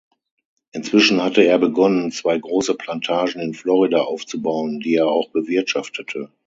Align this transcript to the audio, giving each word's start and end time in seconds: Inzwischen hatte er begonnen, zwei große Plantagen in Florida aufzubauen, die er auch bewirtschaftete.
Inzwischen 0.71 1.21
hatte 1.21 1.43
er 1.43 1.59
begonnen, 1.59 2.09
zwei 2.11 2.35
große 2.39 2.73
Plantagen 2.73 3.39
in 3.39 3.53
Florida 3.53 3.99
aufzubauen, 4.01 4.79
die 4.79 4.95
er 4.95 5.05
auch 5.07 5.29
bewirtschaftete. 5.29 6.31